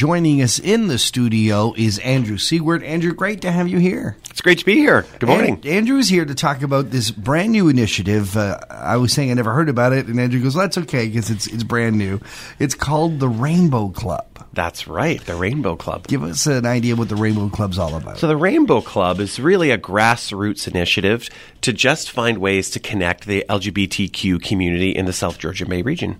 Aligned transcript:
Joining 0.00 0.40
us 0.40 0.58
in 0.58 0.86
the 0.86 0.96
studio 0.96 1.74
is 1.76 1.98
Andrew 1.98 2.38
Siegwart. 2.38 2.82
Andrew, 2.82 3.12
great 3.12 3.42
to 3.42 3.52
have 3.52 3.68
you 3.68 3.76
here. 3.76 4.16
It's 4.30 4.40
great 4.40 4.56
to 4.60 4.64
be 4.64 4.76
here. 4.76 5.04
Good 5.18 5.28
morning. 5.28 5.56
And 5.56 5.66
Andrew 5.66 5.98
is 5.98 6.08
here 6.08 6.24
to 6.24 6.34
talk 6.34 6.62
about 6.62 6.90
this 6.90 7.10
brand 7.10 7.52
new 7.52 7.68
initiative. 7.68 8.34
Uh, 8.34 8.58
I 8.70 8.96
was 8.96 9.12
saying 9.12 9.30
I 9.30 9.34
never 9.34 9.52
heard 9.52 9.68
about 9.68 9.92
it, 9.92 10.06
and 10.06 10.18
Andrew 10.18 10.42
goes, 10.42 10.54
"That's 10.54 10.78
okay 10.78 11.06
because 11.06 11.28
it's 11.28 11.46
it's 11.48 11.64
brand 11.64 11.98
new. 11.98 12.18
It's 12.58 12.74
called 12.74 13.20
the 13.20 13.28
Rainbow 13.28 13.90
Club." 13.90 14.26
That's 14.54 14.88
right, 14.88 15.22
the 15.26 15.36
Rainbow 15.36 15.76
Club. 15.76 16.06
Give 16.06 16.24
us 16.24 16.46
an 16.46 16.64
idea 16.64 16.96
what 16.96 17.10
the 17.10 17.16
Rainbow 17.16 17.50
Club's 17.50 17.78
all 17.78 17.94
about. 17.94 18.18
So, 18.18 18.26
the 18.26 18.38
Rainbow 18.38 18.80
Club 18.80 19.20
is 19.20 19.38
really 19.38 19.70
a 19.70 19.76
grassroots 19.76 20.66
initiative 20.66 21.28
to 21.60 21.74
just 21.74 22.10
find 22.10 22.38
ways 22.38 22.70
to 22.70 22.80
connect 22.80 23.26
the 23.26 23.44
LGBTQ 23.50 24.42
community 24.42 24.92
in 24.92 25.04
the 25.04 25.12
South 25.12 25.38
Georgia 25.38 25.66
Bay 25.66 25.82
region. 25.82 26.18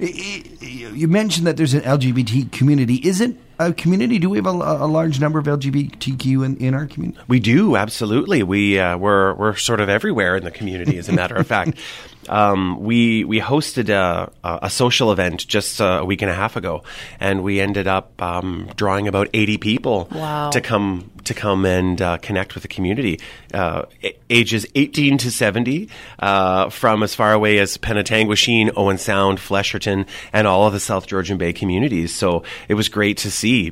You 0.00 1.08
mentioned 1.08 1.46
that 1.46 1.56
there's 1.56 1.74
an 1.74 1.80
LGBT 1.80 2.52
community. 2.52 2.96
Is 2.96 3.20
it 3.20 3.36
a 3.58 3.72
community? 3.72 4.18
Do 4.18 4.30
we 4.30 4.38
have 4.38 4.46
a, 4.46 4.50
a 4.50 4.86
large 4.86 5.18
number 5.18 5.38
of 5.38 5.46
LGBTQ 5.46 6.44
in, 6.44 6.56
in, 6.58 6.74
our 6.74 6.86
community? 6.86 7.20
We 7.26 7.40
do, 7.40 7.76
absolutely. 7.76 8.44
We, 8.44 8.78
uh, 8.78 8.96
we're, 8.96 9.34
we're 9.34 9.56
sort 9.56 9.80
of 9.80 9.88
everywhere 9.88 10.36
in 10.36 10.44
the 10.44 10.52
community, 10.52 10.98
as 10.98 11.08
a 11.08 11.12
matter 11.12 11.34
of 11.34 11.46
fact. 11.46 11.78
Um, 12.28 12.80
we 12.80 13.24
we 13.24 13.40
hosted 13.40 13.88
a, 13.88 14.30
a, 14.44 14.68
social 14.68 15.12
event 15.12 15.46
just 15.46 15.80
a 15.80 16.04
week 16.04 16.22
and 16.22 16.30
a 16.30 16.34
half 16.34 16.56
ago, 16.56 16.82
and 17.20 17.42
we 17.42 17.60
ended 17.60 17.86
up 17.86 18.20
um, 18.20 18.68
drawing 18.76 19.08
about 19.08 19.28
eighty 19.32 19.56
people 19.56 20.08
wow. 20.12 20.50
to 20.50 20.60
come 20.60 21.10
to 21.24 21.34
come 21.34 21.64
and 21.64 22.00
uh, 22.00 22.18
connect 22.18 22.54
with 22.54 22.62
the 22.62 22.68
community, 22.68 23.20
uh, 23.54 23.82
ages 24.28 24.66
eighteen 24.74 25.18
to 25.18 25.30
seventy, 25.30 25.88
uh, 26.18 26.68
from 26.68 27.02
as 27.02 27.14
far 27.14 27.32
away 27.32 27.58
as 27.58 27.78
Penetanguishene, 27.78 28.72
Owen 28.76 28.98
Sound, 28.98 29.38
Flesherton, 29.38 30.06
and 30.32 30.46
all 30.46 30.66
of 30.66 30.72
the 30.72 30.80
South 30.80 31.06
Georgian 31.06 31.38
Bay 31.38 31.52
communities. 31.52 32.14
So 32.14 32.42
it 32.68 32.74
was 32.74 32.88
great 32.88 33.18
to 33.18 33.30
see 33.30 33.70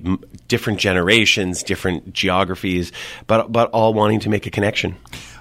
different 0.49 0.79
generations, 0.79 1.63
different 1.63 2.13
geographies, 2.13 2.93
but 3.27 3.53
but 3.53 3.71
all 3.71 3.93
wanting 3.93 4.21
to 4.21 4.31
make 4.31 4.47
a 4.47 4.51
connection. 4.51 4.97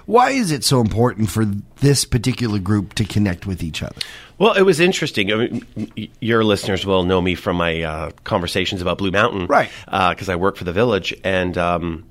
Why 0.06 0.30
is 0.30 0.52
it 0.52 0.64
so 0.64 0.80
important 0.80 1.30
for 1.30 1.44
this 1.44 2.04
particular 2.04 2.58
group 2.58 2.94
to 2.94 3.04
connect 3.04 3.44
with 3.44 3.62
each 3.62 3.82
other? 3.82 3.96
Well, 4.38 4.52
it 4.52 4.62
was 4.62 4.80
interesting. 4.80 5.32
I 5.32 5.36
mean, 5.36 6.10
your 6.20 6.44
listeners 6.44 6.86
will 6.86 7.04
know 7.04 7.20
me 7.20 7.34
from 7.34 7.56
my 7.56 7.82
uh, 7.82 8.10
conversations 8.24 8.80
about 8.80 8.98
Blue 8.98 9.10
Mountain, 9.10 9.46
right? 9.46 9.70
Because 9.84 10.28
uh, 10.28 10.32
I 10.32 10.36
work 10.36 10.56
for 10.56 10.64
the 10.64 10.72
village, 10.72 11.14
and 11.24 11.58
um, 11.58 12.04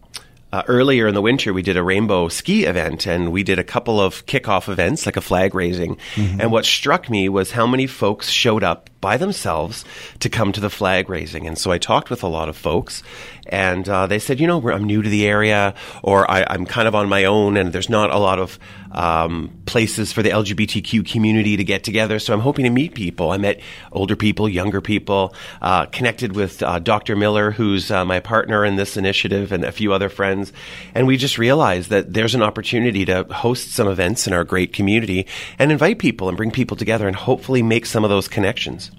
uh, 0.55 0.63
earlier 0.67 1.07
in 1.07 1.13
the 1.13 1.21
winter, 1.21 1.53
we 1.53 1.61
did 1.61 1.75
a 1.75 1.83
rainbow 1.83 2.29
ski 2.29 2.63
event 2.63 3.05
and 3.05 3.33
we 3.33 3.43
did 3.43 3.59
a 3.59 3.63
couple 3.63 3.99
of 3.99 4.25
kickoff 4.25 4.69
events, 4.69 5.05
like 5.05 5.17
a 5.17 5.21
flag 5.21 5.53
raising. 5.53 5.97
Mm-hmm. 6.15 6.39
And 6.39 6.49
what 6.49 6.63
struck 6.63 7.09
me 7.09 7.27
was 7.27 7.51
how 7.51 7.67
many 7.67 7.87
folks 7.87 8.29
showed 8.29 8.63
up 8.63 8.89
by 9.05 9.17
themselves 9.17 9.85
to 10.17 10.29
come 10.29 10.51
to 10.51 10.59
the 10.59 10.69
flag 10.71 11.11
raising. 11.11 11.45
And 11.45 11.59
so 11.59 11.71
I 11.71 11.77
talked 11.77 12.09
with 12.09 12.23
a 12.23 12.27
lot 12.27 12.49
of 12.49 12.57
folks 12.57 13.03
and 13.45 13.87
uh, 13.87 14.07
they 14.07 14.17
said, 14.17 14.39
you 14.39 14.47
know, 14.47 14.67
I'm 14.67 14.85
new 14.85 15.03
to 15.03 15.09
the 15.09 15.27
area 15.27 15.75
or 16.01 16.29
I, 16.29 16.41
am 16.51 16.65
kind 16.65 16.87
of 16.87 16.95
on 16.95 17.07
my 17.07 17.25
own 17.25 17.55
and 17.55 17.71
there's 17.71 17.87
not 17.87 18.09
a 18.09 18.17
lot 18.17 18.39
of 18.39 18.57
um, 18.95 19.51
places 19.65 20.11
for 20.11 20.23
the 20.23 20.29
LGBTQ 20.29 21.05
community 21.05 21.57
to 21.57 21.63
get 21.63 21.83
together. 21.83 22.17
So 22.17 22.33
I'm 22.33 22.39
hoping 22.39 22.63
to 22.63 22.71
meet 22.71 22.95
people. 22.95 23.31
I 23.31 23.37
met 23.37 23.59
older 23.91 24.15
people, 24.15 24.47
younger 24.47 24.81
people, 24.81 25.35
uh, 25.61 25.85
connected 25.87 26.35
with 26.35 26.63
uh, 26.63 26.79
Dr. 26.79 27.15
Miller, 27.15 27.51
who's 27.51 27.91
uh, 27.91 28.05
my 28.05 28.21
partner 28.21 28.63
in 28.65 28.77
this 28.77 28.95
initiative, 28.95 29.51
and 29.51 29.65
a 29.65 29.71
few 29.71 29.93
other 29.93 30.09
friends. 30.09 30.53
And 30.95 31.05
we 31.07 31.17
just 31.17 31.37
realized 31.37 31.89
that 31.89 32.13
there's 32.13 32.35
an 32.35 32.41
opportunity 32.41 33.05
to 33.05 33.25
host 33.25 33.73
some 33.73 33.87
events 33.87 34.27
in 34.27 34.33
our 34.33 34.45
great 34.45 34.71
community 34.71 35.27
and 35.59 35.71
invite 35.71 35.99
people 35.99 36.29
and 36.29 36.37
bring 36.37 36.51
people 36.51 36.77
together 36.77 37.05
and 37.05 37.15
hopefully 37.15 37.61
make 37.61 37.85
some 37.85 38.05
of 38.05 38.09
those 38.09 38.29
connections. 38.29 38.91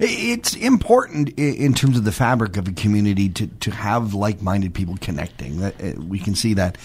It's 0.00 0.54
important 0.54 1.30
in 1.38 1.74
terms 1.74 1.96
of 1.96 2.04
the 2.04 2.12
fabric 2.12 2.56
of 2.56 2.68
a 2.68 2.72
community 2.72 3.28
to, 3.30 3.46
to 3.46 3.70
have 3.72 4.14
like 4.14 4.40
minded 4.40 4.74
people 4.74 4.96
connecting. 5.00 5.62
Uh, 5.62 5.72
we 5.98 6.18
can 6.18 6.34
see 6.34 6.54
that 6.54 6.78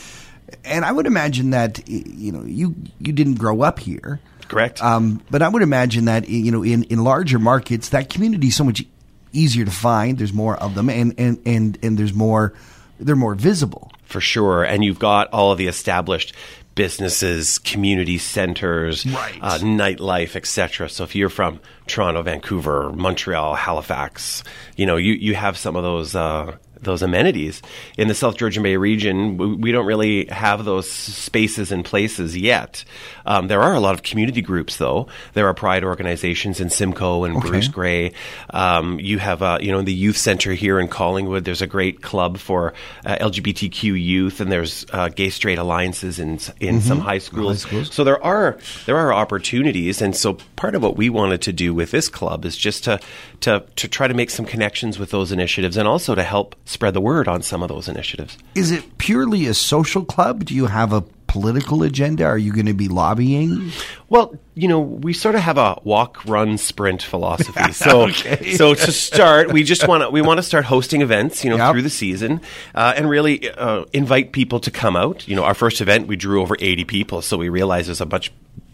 and 0.63 0.85
I 0.85 0.91
would 0.91 1.07
imagine 1.07 1.51
that 1.51 1.87
you 1.87 2.31
know 2.31 2.43
you 2.43 2.75
you 2.99 3.13
didn't 3.13 3.35
grow 3.35 3.61
up 3.61 3.79
here, 3.79 4.19
correct? 4.47 4.81
Um, 4.81 5.21
but 5.29 5.41
I 5.41 5.47
would 5.47 5.61
imagine 5.61 6.05
that 6.05 6.29
you 6.29 6.51
know 6.51 6.63
in 6.63 6.83
in 6.85 7.03
larger 7.03 7.39
markets 7.39 7.89
that 7.89 8.09
community 8.09 8.47
is 8.47 8.55
so 8.55 8.63
much 8.63 8.83
easier 9.31 9.65
to 9.65 9.71
find. 9.71 10.17
There's 10.17 10.33
more 10.33 10.55
of 10.57 10.75
them, 10.75 10.89
and 10.89 11.13
and 11.17 11.41
and 11.45 11.77
and 11.81 11.97
there's 11.97 12.13
more. 12.13 12.53
They're 12.99 13.15
more 13.15 13.35
visible 13.35 13.91
for 14.05 14.21
sure, 14.21 14.63
and 14.63 14.83
you've 14.83 14.99
got 14.99 15.27
all 15.33 15.51
of 15.51 15.57
the 15.57 15.67
established 15.67 16.33
businesses, 16.75 17.59
community 17.59 18.17
centers, 18.17 19.05
right. 19.05 19.39
uh, 19.41 19.57
nightlife, 19.59 20.35
etc. 20.35 20.89
So 20.89 21.03
if 21.03 21.15
you're 21.15 21.29
from 21.29 21.59
Toronto, 21.87 22.21
Vancouver, 22.21 22.91
Montreal, 22.93 23.55
Halifax, 23.55 24.43
you 24.75 24.85
know 24.85 24.97
you 24.97 25.13
you 25.13 25.35
have 25.35 25.57
some 25.57 25.75
of 25.75 25.83
those 25.83 26.15
uh, 26.15 26.57
those 26.83 27.01
amenities. 27.01 27.61
In 27.97 28.07
the 28.07 28.15
South 28.15 28.37
Georgian 28.37 28.63
Bay 28.63 28.77
region, 28.77 29.59
we 29.61 29.71
don't 29.71 29.85
really 29.85 30.25
have 30.25 30.65
those 30.65 30.89
spaces 30.89 31.71
and 31.71 31.83
places 31.83 32.37
yet. 32.37 32.83
Um, 33.25 33.47
there 33.47 33.61
are 33.61 33.73
a 33.73 33.79
lot 33.79 33.93
of 33.93 34.03
community 34.03 34.41
groups, 34.41 34.77
though. 34.77 35.07
There 35.33 35.47
are 35.47 35.53
pride 35.53 35.83
organizations 35.83 36.59
in 36.59 36.69
Simcoe 36.69 37.23
and 37.23 37.37
okay. 37.37 37.49
Bruce 37.49 37.67
Grey. 37.67 38.13
Um, 38.49 38.99
you 38.99 39.19
have, 39.19 39.41
uh, 39.41 39.59
you 39.61 39.71
know, 39.71 39.79
in 39.79 39.85
the 39.85 39.93
youth 39.93 40.17
center 40.17 40.53
here 40.53 40.79
in 40.79 40.87
Collingwood. 40.87 41.45
There's 41.45 41.61
a 41.61 41.67
great 41.67 42.01
club 42.01 42.37
for 42.37 42.73
uh, 43.05 43.17
LGBTQ 43.17 44.01
youth, 44.01 44.41
and 44.41 44.51
there's 44.51 44.85
uh, 44.91 45.09
gay 45.09 45.29
straight 45.29 45.57
alliances 45.57 46.19
in 46.19 46.33
in 46.33 46.37
mm-hmm. 46.37 46.79
some 46.79 46.99
high 46.99 47.17
schools. 47.17 47.63
high 47.63 47.69
schools. 47.69 47.93
So 47.93 48.03
there 48.03 48.23
are 48.23 48.57
there 48.85 48.97
are 48.97 49.13
opportunities, 49.13 50.01
and 50.01 50.15
so 50.15 50.37
part 50.55 50.75
of 50.75 50.83
what 50.83 50.97
we 50.97 51.09
wanted 51.09 51.41
to 51.43 51.53
do 51.53 51.73
with 51.73 51.91
this 51.91 52.09
club 52.09 52.45
is 52.45 52.57
just 52.57 52.83
to 52.85 52.99
to 53.41 53.63
to 53.75 53.87
try 53.87 54.07
to 54.07 54.13
make 54.13 54.29
some 54.29 54.45
connections 54.45 54.99
with 54.99 55.11
those 55.11 55.31
initiatives, 55.31 55.77
and 55.77 55.87
also 55.87 56.15
to 56.15 56.23
help 56.23 56.55
spread 56.73 56.93
the 56.93 57.01
word 57.01 57.27
on 57.27 57.41
some 57.41 57.63
of 57.63 57.69
those 57.69 57.87
initiatives. 57.87 58.37
Is 58.55 58.71
it 58.71 58.97
purely 58.97 59.47
a 59.47 59.53
social 59.53 60.03
club? 60.03 60.45
Do 60.45 60.53
you 60.53 60.65
have 60.65 60.91
a 60.91 61.03
political 61.33 61.81
agenda? 61.81 62.25
Are 62.25 62.37
you 62.37 62.53
going 62.53 62.67
to 62.67 62.75
be 62.75 62.87
lobbying? 62.87 63.71
Well, 64.07 64.35
you 64.53 64.67
know, 64.67 64.79
we 64.79 65.13
sort 65.13 65.33
of 65.33 65.41
have 65.41 65.57
a 65.57 65.79
walk, 65.83 66.23
run, 66.25 66.59
sprint 66.59 67.01
philosophy. 67.01 67.61
So, 67.73 68.03
okay. 68.03 68.53
so 68.53 68.75
to 68.75 68.91
start, 68.91 69.51
we 69.51 69.63
just 69.63 69.87
want 69.87 70.03
to 70.03 70.09
we 70.11 70.21
want 70.21 70.37
to 70.37 70.43
start 70.43 70.65
hosting 70.65 71.01
events, 71.01 71.43
you 71.43 71.49
know, 71.49 71.57
yep. 71.57 71.71
through 71.71 71.81
the 71.81 71.89
season, 71.89 72.39
uh, 72.75 72.93
and 72.95 73.09
really 73.09 73.49
uh, 73.49 73.85
invite 73.93 74.31
people 74.31 74.59
to 74.59 74.69
come 74.69 74.95
out. 74.95 75.27
You 75.27 75.35
know, 75.35 75.43
our 75.43 75.55
first 75.55 75.81
event 75.81 76.07
we 76.07 76.15
drew 76.15 76.41
over 76.41 76.55
eighty 76.59 76.85
people, 76.85 77.21
so 77.23 77.35
we 77.35 77.49
realized 77.49 77.87
there's 77.87 77.99
a 77.99 78.05
much 78.05 78.31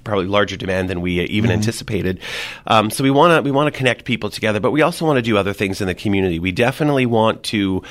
probably 0.09 0.28
larger 0.28 0.58
demand 0.58 0.90
than 0.90 1.02
we 1.02 1.22
even 1.22 1.50
mm-hmm. 1.50 1.59
anticipated. 1.59 2.20
Um, 2.68 2.90
so 2.90 3.03
we 3.03 3.12
want 3.12 3.38
to 3.38 3.42
we 3.42 3.52
want 3.52 3.74
to 3.74 3.78
connect 3.78 4.06
people 4.06 4.30
together, 4.30 4.59
but 4.59 4.72
we 4.72 4.81
also 4.81 5.06
want 5.06 5.18
to 5.18 5.22
do 5.22 5.38
other 5.38 5.53
things 5.53 5.81
in 5.81 5.88
the 5.88 5.96
community. 5.96 6.40
We 6.40 6.52
definitely 6.52 7.06
want 7.06 7.44
to 7.44 7.84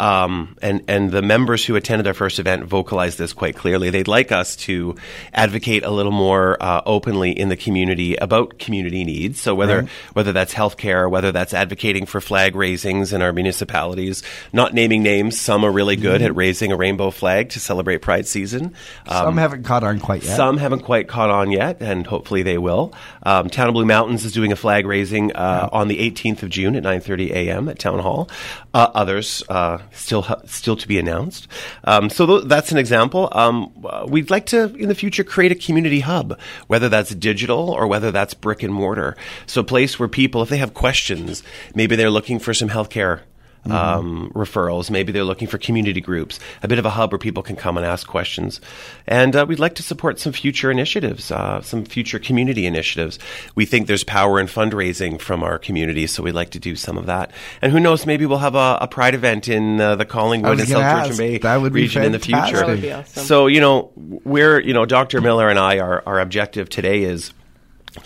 um, 0.00 0.56
and 0.62 0.82
and 0.88 1.10
the 1.10 1.20
members 1.20 1.64
who 1.64 1.76
attended 1.76 2.06
our 2.06 2.14
first 2.14 2.38
event 2.38 2.64
vocalized 2.64 3.18
this 3.18 3.34
quite 3.34 3.54
clearly. 3.54 3.90
They'd 3.90 4.08
like 4.08 4.32
us 4.32 4.56
to 4.56 4.96
advocate 5.34 5.84
a 5.84 5.90
little 5.90 6.10
more 6.10 6.56
uh, 6.60 6.80
openly 6.86 7.38
in 7.38 7.50
the 7.50 7.56
community 7.56 8.16
about 8.16 8.58
community 8.58 9.04
needs. 9.04 9.38
So 9.38 9.54
whether 9.54 9.82
right. 9.82 9.88
whether 10.14 10.32
that's 10.32 10.54
healthcare, 10.54 11.08
whether 11.10 11.32
that's 11.32 11.52
advocating 11.52 12.06
for 12.06 12.22
flag 12.22 12.56
raisings 12.56 13.12
in 13.12 13.20
our 13.20 13.32
municipalities, 13.32 14.22
not 14.54 14.72
naming 14.72 15.02
names. 15.02 15.38
Some 15.38 15.64
are 15.64 15.70
really 15.70 15.96
good 15.96 16.22
mm-hmm. 16.22 16.28
at 16.28 16.36
raising 16.36 16.72
a 16.72 16.76
rainbow 16.76 17.10
flag 17.10 17.50
to 17.50 17.60
celebrate 17.60 17.98
Pride 17.98 18.26
season. 18.26 18.74
Um, 19.06 19.26
some 19.26 19.36
haven't 19.36 19.64
caught 19.64 19.84
on 19.84 20.00
quite 20.00 20.24
yet. 20.24 20.34
Some 20.34 20.56
haven't 20.56 20.80
quite 20.80 21.08
caught 21.08 21.28
on 21.28 21.50
yet, 21.50 21.82
and 21.82 22.06
hopefully 22.06 22.42
they 22.42 22.56
will. 22.56 22.94
Um, 23.22 23.50
Town 23.50 23.68
of 23.68 23.74
Blue 23.74 23.84
Mountains 23.84 24.24
is 24.24 24.32
doing 24.32 24.50
a 24.50 24.56
flag 24.56 24.86
raising 24.86 25.32
uh, 25.32 25.68
yeah. 25.70 25.78
on 25.78 25.88
the 25.88 25.98
18th 26.10 26.42
of 26.42 26.48
June 26.48 26.74
at 26.74 26.82
9:30 26.84 27.32
a.m. 27.32 27.68
at 27.68 27.78
Town 27.78 27.98
Hall. 27.98 28.30
Uh, 28.72 28.88
others 28.94 29.42
uh, 29.50 29.78
still 29.92 30.26
still 30.46 30.76
to 30.76 30.88
be 30.88 30.98
announced. 30.98 31.48
Um, 31.84 32.10
so 32.10 32.26
th- 32.26 32.44
that's 32.44 32.72
an 32.72 32.78
example. 32.78 33.28
Um, 33.32 33.72
we'd 34.08 34.30
like 34.30 34.46
to 34.46 34.74
in 34.74 34.88
the 34.88 34.94
future 34.94 35.24
create 35.24 35.52
a 35.52 35.54
community 35.54 36.00
hub, 36.00 36.38
whether 36.66 36.88
that's 36.88 37.14
digital 37.14 37.70
or 37.70 37.86
whether 37.86 38.10
that's 38.10 38.34
brick 38.34 38.62
and 38.62 38.72
mortar. 38.72 39.16
So 39.46 39.60
a 39.60 39.64
place 39.64 39.98
where 39.98 40.08
people, 40.08 40.42
if 40.42 40.48
they 40.48 40.58
have 40.58 40.74
questions, 40.74 41.42
maybe 41.74 41.96
they're 41.96 42.10
looking 42.10 42.38
for 42.38 42.54
some 42.54 42.68
healthcare 42.68 43.20
mm-hmm. 43.64 43.72
um, 43.72 44.32
referrals. 44.34 44.90
Maybe 44.90 45.12
they're 45.12 45.24
looking 45.24 45.48
for 45.48 45.58
community 45.58 46.00
groups, 46.00 46.38
a 46.62 46.68
bit 46.68 46.78
of 46.78 46.86
a 46.86 46.90
hub 46.90 47.12
where 47.12 47.18
people 47.18 47.42
can 47.42 47.56
come 47.56 47.76
and 47.76 47.86
ask 47.86 48.06
questions. 48.06 48.60
And 49.06 49.34
uh, 49.34 49.46
we'd 49.48 49.58
like 49.58 49.74
to 49.76 49.82
support 49.82 50.18
some 50.18 50.32
future 50.32 50.70
initiatives, 50.70 51.30
uh, 51.30 51.60
some 51.62 51.84
future 51.84 52.18
community 52.18 52.66
initiatives. 52.66 53.18
We 53.54 53.66
think 53.66 53.86
there's 53.86 54.04
power 54.04 54.40
in 54.40 54.46
fundraising 54.46 55.20
from 55.20 55.42
our 55.42 55.58
community, 55.58 56.06
so 56.06 56.22
we'd 56.22 56.32
like 56.32 56.50
to 56.50 56.58
do 56.58 56.76
some 56.76 56.96
of 56.98 57.06
that. 57.06 57.30
And 57.62 57.72
who 57.72 57.80
knows, 57.80 58.06
maybe 58.06 58.26
we'll 58.26 58.38
have 58.38 58.54
a, 58.54 58.78
a 58.80 58.88
Pride 58.88 59.14
event 59.14 59.48
in 59.48 59.80
uh, 59.80 59.96
the 59.96 60.04
Collingwood 60.04 60.60
and 60.60 60.68
South 60.68 61.06
Georgian 61.06 61.16
Bay 61.16 61.38
that 61.38 61.56
would 61.56 61.72
region 61.72 62.02
in 62.02 62.12
the 62.12 62.18
future. 62.18 62.56
That 62.56 62.66
would 62.66 62.82
be 62.82 62.92
awesome. 62.92 63.24
So, 63.24 63.46
you 63.46 63.60
know, 63.60 63.92
we're, 63.96 64.60
you 64.60 64.74
know, 64.74 64.84
Dr. 64.84 65.20
Miller 65.20 65.48
and 65.48 65.58
I, 65.58 65.78
our, 65.78 66.02
our 66.06 66.20
objective 66.20 66.68
today 66.68 67.02
is 67.02 67.32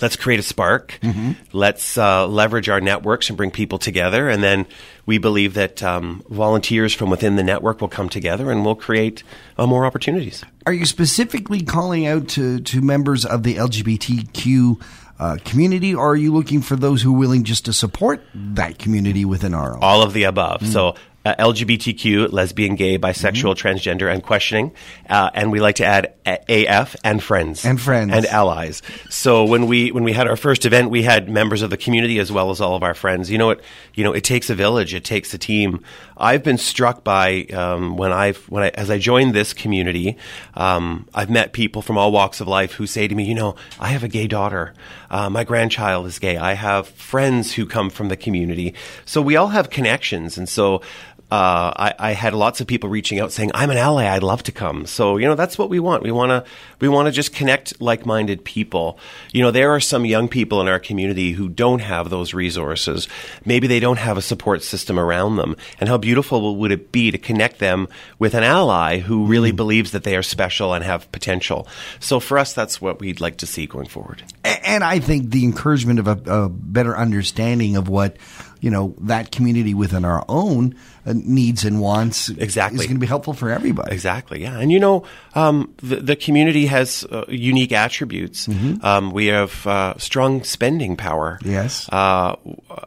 let's 0.00 0.16
create 0.16 0.40
a 0.40 0.42
spark. 0.42 0.98
Mm-hmm. 1.02 1.32
Let's 1.52 1.98
uh, 1.98 2.26
leverage 2.26 2.68
our 2.68 2.80
networks 2.80 3.28
and 3.28 3.36
bring 3.36 3.50
people 3.50 3.78
together. 3.78 4.28
And 4.28 4.42
then 4.42 4.66
we 5.06 5.18
believe 5.18 5.54
that 5.54 5.82
um, 5.82 6.24
volunteers 6.28 6.94
from 6.94 7.10
within 7.10 7.36
the 7.36 7.42
network 7.42 7.80
will 7.80 7.88
come 7.88 8.08
together 8.08 8.50
and 8.50 8.64
we'll 8.64 8.74
create 8.74 9.22
uh, 9.58 9.66
more 9.66 9.84
opportunities. 9.86 10.44
Are 10.66 10.72
you 10.72 10.86
specifically 10.86 11.62
calling 11.62 12.06
out 12.06 12.28
to, 12.30 12.60
to 12.60 12.80
members 12.80 13.24
of 13.24 13.42
the 13.42 13.56
LGBTQ 13.56 14.82
uh, 15.18 15.36
community, 15.44 15.94
or 15.94 16.10
are 16.12 16.16
you 16.16 16.32
looking 16.32 16.60
for 16.60 16.74
those 16.74 17.02
who 17.02 17.14
are 17.14 17.18
willing 17.18 17.44
just 17.44 17.66
to 17.66 17.72
support 17.72 18.24
that 18.34 18.78
community 18.78 19.24
within 19.24 19.54
our 19.54 19.74
own? 19.74 19.78
All 19.80 20.02
of 20.02 20.12
the 20.12 20.24
above. 20.24 20.60
Mm. 20.60 20.72
So 20.72 20.96
uh, 21.24 21.34
LGBTQ, 21.36 22.32
lesbian, 22.32 22.74
gay, 22.74 22.98
bisexual, 22.98 23.54
mm-hmm. 23.54 23.66
transgender, 23.66 24.12
and 24.12 24.22
questioning. 24.22 24.72
Uh, 25.08 25.30
and 25.34 25.50
we 25.50 25.60
like 25.60 25.76
to 25.76 25.84
add 25.84 26.14
a- 26.26 26.66
AF 26.66 26.96
and 27.02 27.22
friends 27.22 27.64
and 27.64 27.80
friends 27.80 28.12
and 28.12 28.26
allies. 28.26 28.82
So 29.10 29.44
when 29.44 29.66
we 29.66 29.90
when 29.92 30.04
we 30.04 30.12
had 30.12 30.26
our 30.26 30.36
first 30.36 30.66
event, 30.66 30.90
we 30.90 31.02
had 31.02 31.28
members 31.28 31.62
of 31.62 31.70
the 31.70 31.76
community 31.76 32.18
as 32.18 32.30
well 32.30 32.50
as 32.50 32.60
all 32.60 32.76
of 32.76 32.82
our 32.82 32.94
friends. 32.94 33.30
You 33.30 33.38
know 33.38 33.50
it. 33.50 33.60
You 33.94 34.04
know 34.04 34.12
it 34.12 34.24
takes 34.24 34.50
a 34.50 34.54
village. 34.54 34.94
It 34.94 35.04
takes 35.04 35.32
a 35.32 35.38
team. 35.38 35.82
I've 36.16 36.42
been 36.42 36.58
struck 36.58 37.02
by 37.02 37.44
um, 37.44 37.96
when 37.96 38.12
I've 38.12 38.38
when 38.50 38.62
I 38.62 38.68
as 38.68 38.90
I 38.90 38.98
joined 38.98 39.34
this 39.34 39.52
community, 39.52 40.16
um, 40.54 41.08
I've 41.14 41.30
met 41.30 41.52
people 41.52 41.82
from 41.82 41.98
all 41.98 42.12
walks 42.12 42.40
of 42.40 42.48
life 42.48 42.72
who 42.72 42.86
say 42.86 43.08
to 43.08 43.14
me, 43.14 43.24
you 43.24 43.34
know, 43.34 43.56
I 43.80 43.88
have 43.88 44.04
a 44.04 44.08
gay 44.08 44.26
daughter. 44.26 44.74
Uh, 45.10 45.30
my 45.30 45.44
grandchild 45.44 46.06
is 46.06 46.18
gay. 46.18 46.36
I 46.36 46.54
have 46.54 46.88
friends 46.88 47.52
who 47.52 47.66
come 47.66 47.88
from 47.88 48.08
the 48.08 48.16
community. 48.16 48.74
So 49.04 49.22
we 49.22 49.36
all 49.36 49.48
have 49.48 49.70
connections, 49.70 50.36
and 50.38 50.48
so 50.48 50.82
uh, 51.30 51.72
I, 51.74 51.94
I, 51.98 52.12
had 52.12 52.34
lots 52.34 52.60
of 52.60 52.66
people 52.66 52.90
reaching 52.90 53.18
out 53.18 53.32
saying, 53.32 53.50
"I'm 53.54 53.70
an 53.70 53.78
ally. 53.78 54.06
I'd 54.06 54.22
love 54.22 54.42
to 54.44 54.52
come." 54.52 54.86
So 54.86 55.16
you 55.16 55.26
know, 55.26 55.34
that's 55.34 55.58
what 55.58 55.70
we 55.70 55.80
want. 55.80 56.02
We 56.02 56.12
want 56.12 56.30
to 56.30 56.50
we 56.80 56.88
want 56.88 57.06
to 57.06 57.12
just 57.12 57.32
connect 57.32 57.80
like-minded 57.80 58.44
people. 58.44 58.98
You 59.32 59.42
know, 59.42 59.50
there 59.50 59.70
are 59.70 59.80
some 59.80 60.04
young 60.04 60.28
people 60.28 60.60
in 60.60 60.68
our 60.68 60.78
community 60.78 61.32
who 61.32 61.48
don't 61.48 61.80
have 61.80 62.10
those 62.10 62.34
resources. 62.34 63.08
Maybe 63.44 63.66
they 63.66 63.80
don't 63.80 63.98
have 63.98 64.18
a 64.18 64.22
support 64.22 64.62
system 64.62 64.98
around 64.98 65.36
them. 65.36 65.56
And 65.80 65.88
how 65.88 65.96
beautiful 65.96 66.56
would 66.56 66.70
it 66.70 66.92
be 66.92 67.10
to 67.10 67.18
connect 67.18 67.58
them 67.58 67.88
with 68.18 68.34
an 68.34 68.44
ally 68.44 68.98
who 68.98 69.26
really 69.26 69.52
mm. 69.52 69.56
believes 69.56 69.92
that 69.92 70.04
they 70.04 70.16
are 70.16 70.22
special 70.22 70.74
and 70.74 70.84
have 70.84 71.10
potential? 71.10 71.66
So 72.00 72.20
for 72.20 72.38
us, 72.38 72.52
that's 72.52 72.80
what 72.80 73.00
we'd 73.00 73.20
like 73.20 73.38
to 73.38 73.46
see 73.46 73.66
going 73.66 73.88
forward. 73.88 74.22
And 74.44 74.84
I 74.84 74.98
think 74.98 75.30
the 75.30 75.44
encouragement 75.44 75.98
of 75.98 76.06
a, 76.06 76.44
a 76.44 76.48
better 76.48 76.96
understanding 76.96 77.76
of 77.76 77.88
what 77.88 78.16
you 78.64 78.70
know 78.70 78.94
that 78.98 79.30
community 79.30 79.74
within 79.74 80.06
our 80.06 80.24
own 80.26 80.74
uh, 81.04 81.12
needs 81.14 81.66
and 81.66 81.82
wants 81.82 82.30
exactly 82.30 82.80
is 82.80 82.86
going 82.86 82.96
to 82.96 83.00
be 83.00 83.06
helpful 83.06 83.34
for 83.34 83.50
everybody. 83.50 83.92
Exactly, 83.92 84.40
yeah. 84.40 84.58
And 84.58 84.72
you 84.72 84.80
know, 84.80 85.04
um, 85.34 85.74
the, 85.82 85.96
the, 85.96 86.16
community 86.16 86.64
has 86.64 87.04
uh, 87.10 87.26
unique 87.28 87.72
attributes. 87.72 88.46
Mm-hmm. 88.46 88.82
Um, 88.82 89.10
we 89.10 89.26
have 89.26 89.66
uh, 89.66 89.98
strong 89.98 90.44
spending 90.44 90.96
power. 90.96 91.38
Yes, 91.44 91.90
uh, 91.90 92.36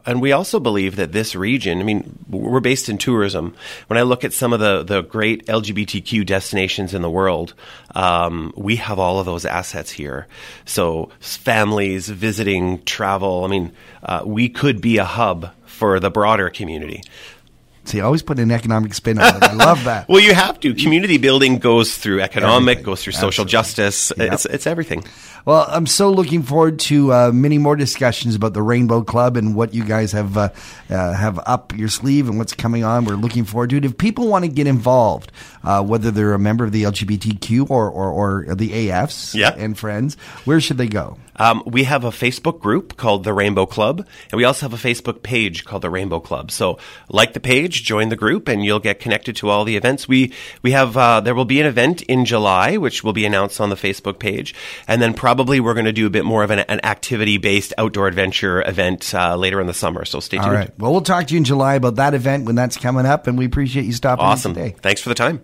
and 0.04 0.20
we 0.20 0.32
also 0.32 0.58
believe 0.58 0.96
that 0.96 1.12
this 1.12 1.36
region. 1.36 1.78
I 1.78 1.84
mean, 1.84 2.18
we're 2.28 2.58
based 2.58 2.88
in 2.88 2.98
tourism. 2.98 3.54
When 3.86 3.98
I 3.98 4.02
look 4.02 4.24
at 4.24 4.32
some 4.32 4.52
of 4.52 4.58
the 4.58 4.82
the 4.82 5.02
great 5.02 5.46
LGBTQ 5.46 6.26
destinations 6.26 6.92
in 6.92 7.02
the 7.02 7.10
world, 7.10 7.54
um, 7.94 8.52
we 8.56 8.76
have 8.76 8.98
all 8.98 9.20
of 9.20 9.26
those 9.26 9.44
assets 9.44 9.92
here. 9.92 10.26
So 10.64 11.10
families 11.20 12.08
visiting, 12.08 12.82
travel. 12.82 13.44
I 13.44 13.46
mean, 13.46 13.72
uh, 14.02 14.22
we 14.24 14.48
could 14.48 14.80
be 14.80 14.98
a 14.98 15.04
hub 15.04 15.52
for 15.68 16.00
the 16.00 16.10
broader 16.10 16.50
community. 16.50 17.02
See, 17.88 18.02
always 18.02 18.22
put 18.22 18.38
an 18.38 18.50
economic 18.50 18.92
spin 18.92 19.18
on 19.18 19.36
it. 19.36 19.42
I 19.42 19.54
love 19.54 19.84
that. 19.84 20.08
well, 20.08 20.20
you 20.20 20.34
have 20.34 20.60
to. 20.60 20.74
Community 20.74 21.16
building 21.16 21.58
goes 21.58 21.96
through 21.96 22.20
economic, 22.20 22.72
everything. 22.72 22.84
goes 22.84 23.02
through 23.02 23.14
social 23.14 23.44
Absolutely. 23.44 23.50
justice. 23.50 24.12
Yep. 24.16 24.32
It's, 24.32 24.44
it's 24.44 24.66
everything. 24.66 25.04
Well, 25.46 25.64
I'm 25.66 25.86
so 25.86 26.10
looking 26.10 26.42
forward 26.42 26.78
to 26.80 27.10
uh, 27.10 27.32
many 27.32 27.56
more 27.56 27.76
discussions 27.76 28.34
about 28.34 28.52
the 28.52 28.60
Rainbow 28.60 29.02
Club 29.02 29.38
and 29.38 29.54
what 29.54 29.72
you 29.72 29.82
guys 29.82 30.12
have 30.12 30.36
uh, 30.36 30.50
uh, 30.90 31.12
have 31.14 31.40
up 31.46 31.74
your 31.74 31.88
sleeve 31.88 32.28
and 32.28 32.36
what's 32.36 32.52
coming 32.52 32.84
on. 32.84 33.06
We're 33.06 33.14
looking 33.14 33.44
forward 33.44 33.70
to 33.70 33.78
it. 33.78 33.86
If 33.86 33.96
people 33.96 34.28
want 34.28 34.44
to 34.44 34.50
get 34.50 34.66
involved, 34.66 35.32
uh, 35.64 35.82
whether 35.82 36.10
they're 36.10 36.34
a 36.34 36.38
member 36.38 36.64
of 36.64 36.72
the 36.72 36.82
LGBTQ 36.82 37.70
or, 37.70 37.88
or, 37.88 38.10
or 38.50 38.54
the 38.54 38.88
AFs 38.88 39.34
yeah. 39.34 39.54
and 39.56 39.78
friends, 39.78 40.16
where 40.44 40.60
should 40.60 40.76
they 40.76 40.88
go? 40.88 41.16
Um, 41.38 41.62
we 41.66 41.84
have 41.84 42.04
a 42.04 42.10
Facebook 42.10 42.60
group 42.60 42.96
called 42.96 43.24
the 43.24 43.32
Rainbow 43.32 43.64
Club, 43.64 44.06
and 44.30 44.36
we 44.36 44.44
also 44.44 44.68
have 44.68 44.72
a 44.72 44.88
Facebook 44.88 45.22
page 45.22 45.64
called 45.64 45.82
the 45.82 45.90
Rainbow 45.90 46.20
Club. 46.20 46.50
So, 46.50 46.78
like 47.08 47.32
the 47.32 47.40
page, 47.78 47.86
join 47.86 48.08
the 48.08 48.16
group, 48.16 48.48
and 48.48 48.64
you'll 48.64 48.80
get 48.80 49.00
connected 49.00 49.36
to 49.36 49.48
all 49.48 49.64
the 49.64 49.76
events. 49.76 50.08
We 50.08 50.32
we 50.62 50.72
have 50.72 50.96
uh, 50.96 51.20
there 51.20 51.34
will 51.34 51.44
be 51.44 51.60
an 51.60 51.66
event 51.66 52.02
in 52.02 52.24
July, 52.24 52.76
which 52.76 53.04
will 53.04 53.12
be 53.12 53.24
announced 53.24 53.60
on 53.60 53.70
the 53.70 53.76
Facebook 53.76 54.18
page, 54.18 54.54
and 54.86 55.00
then 55.00 55.14
probably 55.14 55.60
we're 55.60 55.74
going 55.74 55.86
to 55.86 55.92
do 55.92 56.06
a 56.06 56.10
bit 56.10 56.24
more 56.24 56.42
of 56.42 56.50
an, 56.50 56.60
an 56.60 56.84
activity 56.84 57.38
based 57.38 57.72
outdoor 57.78 58.08
adventure 58.08 58.62
event 58.66 59.14
uh, 59.14 59.36
later 59.36 59.60
in 59.60 59.66
the 59.66 59.74
summer. 59.74 60.04
So 60.04 60.20
stay 60.20 60.36
tuned. 60.38 60.48
All 60.48 60.54
right. 60.54 60.78
Well, 60.78 60.92
we'll 60.92 61.00
talk 61.02 61.26
to 61.28 61.34
you 61.34 61.38
in 61.38 61.44
July 61.44 61.74
about 61.74 61.96
that 61.96 62.14
event 62.14 62.46
when 62.46 62.54
that's 62.54 62.76
coming 62.76 63.06
up, 63.06 63.26
and 63.26 63.38
we 63.38 63.46
appreciate 63.46 63.86
you 63.86 63.92
stopping 63.92 64.24
awesome. 64.24 64.54
today. 64.54 64.74
Thanks 64.80 65.00
for 65.00 65.08
the 65.08 65.14
time. 65.14 65.36